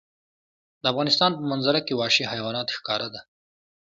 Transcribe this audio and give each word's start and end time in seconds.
د 0.81 0.83
افغانستان 0.91 1.31
په 1.35 1.43
منظره 1.51 1.79
کې 1.85 1.97
وحشي 2.01 2.25
حیوانات 2.31 2.67
ښکاره 2.77 3.07
ده. 3.13 3.21